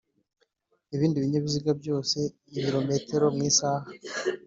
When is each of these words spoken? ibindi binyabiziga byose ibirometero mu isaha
ibindi 0.95 1.21
binyabiziga 1.23 1.71
byose 1.81 2.17
ibirometero 2.57 3.25
mu 3.35 3.41
isaha 3.49 3.87